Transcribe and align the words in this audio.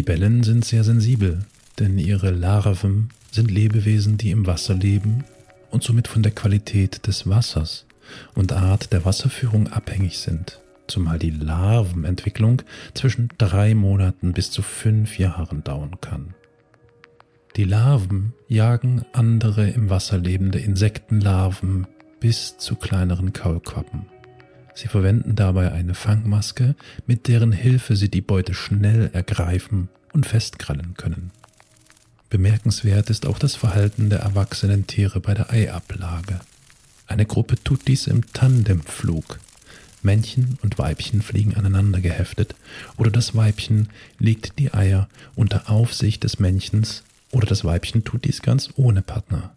Libellen 0.00 0.42
sind 0.42 0.64
sehr 0.64 0.82
sensibel, 0.82 1.40
denn 1.78 1.98
ihre 1.98 2.30
Larven 2.30 3.10
sind 3.32 3.50
Lebewesen, 3.50 4.16
die 4.16 4.30
im 4.30 4.46
Wasser 4.46 4.72
leben 4.72 5.24
und 5.70 5.82
somit 5.82 6.08
von 6.08 6.22
der 6.22 6.32
Qualität 6.32 7.06
des 7.06 7.28
Wassers 7.28 7.84
und 8.34 8.50
Art 8.54 8.94
der 8.94 9.04
Wasserführung 9.04 9.68
abhängig 9.68 10.16
sind, 10.16 10.58
zumal 10.86 11.18
die 11.18 11.28
Larvenentwicklung 11.28 12.62
zwischen 12.94 13.28
drei 13.36 13.74
Monaten 13.74 14.32
bis 14.32 14.50
zu 14.50 14.62
fünf 14.62 15.18
Jahren 15.18 15.64
dauern 15.64 16.00
kann. 16.00 16.34
Die 17.56 17.64
Larven 17.64 18.32
jagen 18.48 19.04
andere 19.12 19.68
im 19.68 19.90
Wasser 19.90 20.16
lebende 20.16 20.60
Insektenlarven 20.60 21.86
bis 22.20 22.56
zu 22.56 22.74
kleineren 22.74 23.34
Kaulquappen. 23.34 24.06
Sie 24.74 24.88
verwenden 24.88 25.36
dabei 25.36 25.72
eine 25.72 25.94
Fangmaske, 25.94 26.74
mit 27.06 27.28
deren 27.28 27.52
Hilfe 27.52 27.96
sie 27.96 28.10
die 28.10 28.20
Beute 28.20 28.54
schnell 28.54 29.10
ergreifen 29.12 29.88
und 30.12 30.26
festkrallen 30.26 30.94
können. 30.94 31.30
Bemerkenswert 32.30 33.10
ist 33.10 33.26
auch 33.26 33.38
das 33.38 33.56
Verhalten 33.56 34.08
der 34.08 34.20
erwachsenen 34.20 34.86
Tiere 34.86 35.20
bei 35.20 35.34
der 35.34 35.50
Eiablage. 35.50 36.40
Eine 37.06 37.26
Gruppe 37.26 37.56
tut 37.62 37.88
dies 37.88 38.06
im 38.06 38.32
Tandemflug. 38.32 39.40
Männchen 40.02 40.58
und 40.62 40.78
Weibchen 40.78 41.22
fliegen 41.22 41.56
aneinander 41.56 42.00
geheftet 42.00 42.54
oder 42.96 43.10
das 43.10 43.34
Weibchen 43.34 43.88
legt 44.18 44.58
die 44.58 44.72
Eier 44.72 45.08
unter 45.34 45.68
Aufsicht 45.68 46.24
des 46.24 46.38
Männchens 46.38 47.02
oder 47.32 47.46
das 47.46 47.64
Weibchen 47.64 48.04
tut 48.04 48.24
dies 48.24 48.42
ganz 48.42 48.70
ohne 48.76 49.02
Partner. 49.02 49.52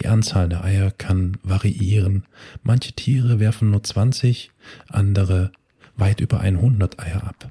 Die 0.00 0.08
Anzahl 0.08 0.48
der 0.48 0.64
Eier 0.64 0.90
kann 0.90 1.36
variieren. 1.42 2.24
Manche 2.62 2.92
Tiere 2.92 3.38
werfen 3.38 3.70
nur 3.70 3.82
20, 3.82 4.50
andere 4.88 5.52
weit 5.96 6.20
über 6.20 6.40
100 6.40 6.98
Eier 6.98 7.24
ab. 7.24 7.50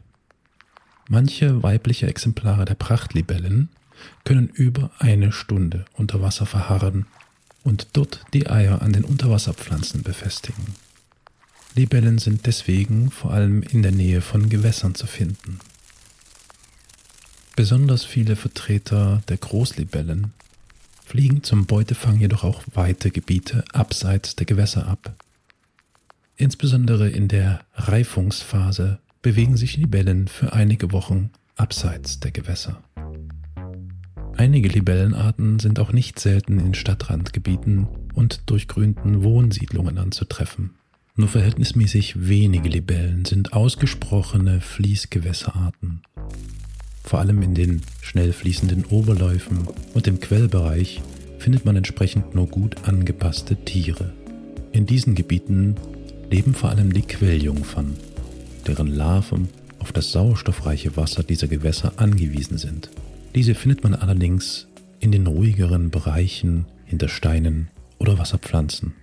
Manche 1.07 1.61
weibliche 1.63 2.07
Exemplare 2.07 2.65
der 2.65 2.75
Prachtlibellen 2.75 3.69
können 4.23 4.47
über 4.47 4.91
eine 4.99 5.31
Stunde 5.31 5.85
unter 5.93 6.21
Wasser 6.21 6.45
verharren 6.45 7.05
und 7.63 7.89
dort 7.93 8.23
die 8.33 8.49
Eier 8.49 8.81
an 8.81 8.93
den 8.93 9.03
Unterwasserpflanzen 9.03 10.03
befestigen. 10.03 10.75
Libellen 11.75 12.17
sind 12.17 12.45
deswegen 12.45 13.11
vor 13.11 13.31
allem 13.31 13.61
in 13.61 13.83
der 13.83 13.91
Nähe 13.91 14.21
von 14.21 14.49
Gewässern 14.49 14.95
zu 14.95 15.07
finden. 15.07 15.59
Besonders 17.55 18.05
viele 18.05 18.35
Vertreter 18.35 19.21
der 19.27 19.37
Großlibellen 19.37 20.33
fliegen 21.09 21.41
zum 21.41 21.65
Beutefang 21.65 22.19
jedoch 22.19 22.43
auch 22.43 22.61
weite 22.75 23.09
Gebiete 23.09 23.63
abseits 23.73 24.35
der 24.35 24.45
Gewässer 24.45 24.87
ab. 24.87 25.15
Insbesondere 26.37 27.09
in 27.09 27.27
der 27.27 27.61
Reifungsphase 27.73 28.99
bewegen 29.23 29.57
sich 29.57 29.75
Libellen 29.75 30.27
für 30.27 30.53
einige 30.53 30.91
Wochen 30.91 31.31
abseits 31.55 32.19
der 32.19 32.29
Gewässer. 32.29 32.83
Einige 34.37 34.69
Libellenarten 34.69 35.57
sind 35.57 35.79
auch 35.79 35.91
nicht 35.91 36.19
selten 36.19 36.59
in 36.59 36.75
Stadtrandgebieten 36.75 37.87
und 38.13 38.43
durchgrünten 38.45 39.23
Wohnsiedlungen 39.23 39.97
anzutreffen. 39.97 40.75
Nur 41.15 41.27
verhältnismäßig 41.27 42.29
wenige 42.29 42.69
Libellen 42.69 43.25
sind 43.25 43.53
ausgesprochene 43.53 44.61
Fließgewässerarten. 44.61 46.03
Vor 47.09 47.17
allem 47.17 47.41
in 47.41 47.55
den 47.55 47.81
schnell 48.03 48.31
fließenden 48.31 48.85
Oberläufen 48.85 49.67
und 49.95 50.05
im 50.05 50.19
Quellbereich 50.19 51.01
findet 51.39 51.65
man 51.65 51.75
entsprechend 51.75 52.35
nur 52.35 52.45
gut 52.45 52.87
angepasste 52.87 53.55
Tiere. 53.55 54.13
In 54.73 54.85
diesen 54.85 55.15
Gebieten 55.15 55.73
leben 56.29 56.53
vor 56.53 56.69
allem 56.69 56.93
die 56.93 57.01
Quelljungfern, 57.01 57.95
deren 58.67 58.85
Larven 58.85 59.49
auf 59.79 59.91
das 59.91 60.11
sauerstoffreiche 60.11 60.95
Wasser 60.97 61.23
dieser 61.23 61.47
Gewässer 61.47 61.93
angewiesen 61.95 62.59
sind. 62.59 62.91
Diese 63.33 63.55
findet 63.55 63.83
man 63.83 63.95
allerdings 63.95 64.67
in 64.99 65.11
den 65.11 65.25
ruhigeren 65.25 65.89
Bereichen 65.89 66.67
hinter 66.85 67.07
Steinen 67.07 67.69
oder 67.97 68.19
Wasserpflanzen. 68.19 68.93